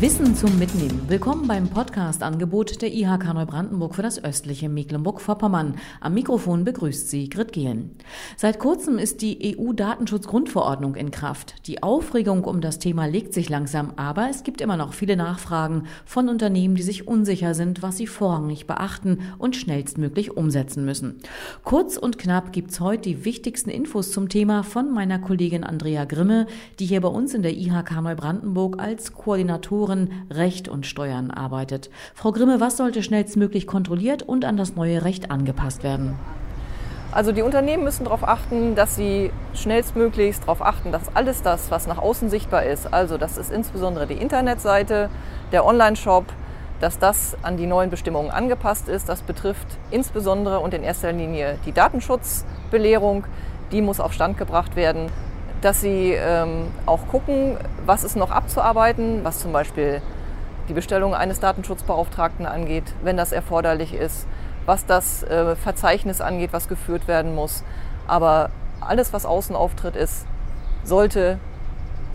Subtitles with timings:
[0.00, 1.02] Wissen zum Mitnehmen.
[1.08, 5.76] Willkommen beim Podcast-Angebot der IHK Neubrandenburg für das östliche Mecklenburg-Vorpommern.
[6.00, 7.90] Am Mikrofon begrüßt sie Grit Gehlen.
[8.36, 11.54] Seit kurzem ist die EU-Datenschutzgrundverordnung in Kraft.
[11.66, 15.84] Die Aufregung um das Thema legt sich langsam, aber es gibt immer noch viele Nachfragen
[16.04, 21.20] von Unternehmen, die sich unsicher sind, was sie vorrangig beachten und schnellstmöglich umsetzen müssen.
[21.64, 26.46] Kurz und knapp gibt's heute die wichtigsten Infos zum Thema von meiner Kollegin Andrea Grimme,
[26.78, 31.90] die hier bei uns in der IHK Neubrandenburg als Koordinatorin Recht und Steuern arbeitet.
[32.14, 36.16] Frau Grimme, was sollte schnellstmöglich kontrolliert und an das neue Recht angepasst werden?
[37.12, 41.86] Also die Unternehmen müssen darauf achten, dass sie schnellstmöglichst darauf achten, dass alles das, was
[41.86, 45.10] nach außen sichtbar ist, also das ist insbesondere die Internetseite,
[45.50, 46.24] der Online-Shop,
[46.80, 49.08] dass das an die neuen Bestimmungen angepasst ist.
[49.08, 53.24] Das betrifft insbesondere und in erster Linie die Datenschutzbelehrung.
[53.72, 55.10] Die muss auf Stand gebracht werden
[55.60, 60.00] dass sie ähm, auch gucken, was ist noch abzuarbeiten, was zum Beispiel
[60.68, 64.26] die Bestellung eines Datenschutzbeauftragten angeht, wenn das erforderlich ist,
[64.66, 67.64] was das äh, Verzeichnis angeht, was geführt werden muss.
[68.06, 70.26] Aber alles, was außen auftritt, ist,
[70.84, 71.38] sollte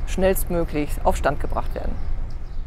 [0.07, 1.93] schnellstmöglich auf Stand gebracht werden.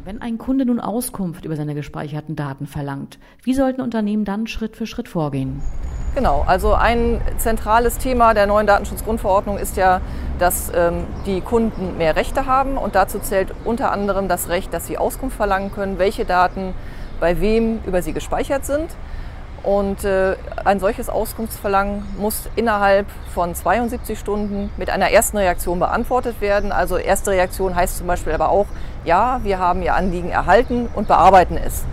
[0.05, 4.77] Wenn ein Kunde nun Auskunft über seine gespeicherten Daten verlangt, wie sollten Unternehmen dann Schritt
[4.77, 5.61] für Schritt vorgehen?
[6.15, 10.01] Genau, also ein zentrales Thema der neuen Datenschutzgrundverordnung ist ja,
[10.39, 14.87] dass ähm, die Kunden mehr Rechte haben und dazu zählt unter anderem das Recht, dass
[14.87, 16.75] sie Auskunft verlangen können, welche Daten
[17.20, 18.89] bei wem über sie gespeichert sind.
[19.62, 26.41] Und äh, ein solches Auskunftsverlangen muss innerhalb von 72 Stunden mit einer ersten Reaktion beantwortet
[26.41, 26.73] werden.
[26.73, 28.67] Also erste Reaktion heißt zum Beispiel aber auch,
[29.05, 31.84] ja, wir haben Ihr Anliegen erhalten und bearbeiten es.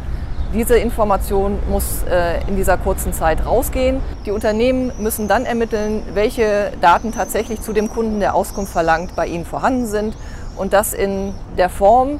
[0.53, 3.99] Diese Information muss äh, in dieser kurzen Zeit rausgehen.
[4.25, 9.27] Die Unternehmen müssen dann ermitteln, welche Daten tatsächlich zu dem Kunden, der Auskunft verlangt, bei
[9.27, 10.15] ihnen vorhanden sind
[10.55, 12.19] und das in der Form,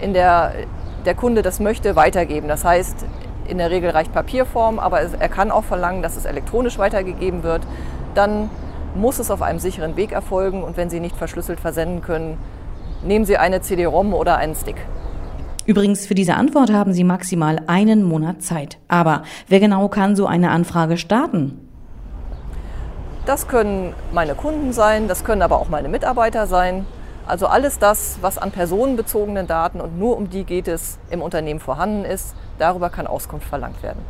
[0.00, 0.52] in der
[1.04, 2.48] der Kunde das möchte, weitergeben.
[2.48, 3.06] Das heißt,
[3.50, 7.62] in der Regel reicht Papierform, aber er kann auch verlangen, dass es elektronisch weitergegeben wird.
[8.14, 8.48] Dann
[8.94, 12.38] muss es auf einem sicheren Weg erfolgen und wenn Sie nicht verschlüsselt versenden können,
[13.04, 14.76] nehmen Sie eine CD-ROM oder einen Stick.
[15.66, 18.78] Übrigens, für diese Antwort haben Sie maximal einen Monat Zeit.
[18.88, 21.68] Aber wer genau kann so eine Anfrage starten?
[23.26, 26.86] Das können meine Kunden sein, das können aber auch meine Mitarbeiter sein.
[27.26, 31.60] Also alles das, was an personenbezogenen Daten und nur um die geht es im Unternehmen
[31.60, 34.00] vorhanden ist, darüber kann Auskunft verlangt werden.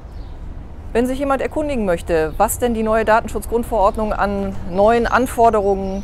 [0.92, 6.02] Wenn sich jemand erkundigen möchte, was denn die neue Datenschutzgrundverordnung an neuen Anforderungen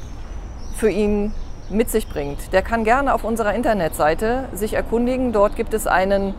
[0.76, 1.32] für ihn
[1.70, 5.32] mit sich bringt, der kann gerne auf unserer Internetseite sich erkundigen.
[5.32, 6.34] Dort gibt es einen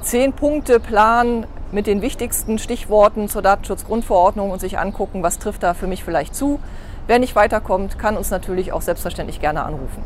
[0.00, 6.04] Zehn-Punkte-Plan mit den wichtigsten Stichworten zur Datenschutzgrundverordnung und sich angucken, was trifft da für mich
[6.04, 6.60] vielleicht zu.
[7.06, 10.02] Wer nicht weiterkommt, kann uns natürlich auch selbstverständlich gerne anrufen.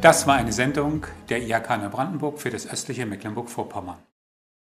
[0.00, 3.98] Das war eine Sendung der IHK Neubrandenburg für das östliche Mecklenburg-Vorpommern.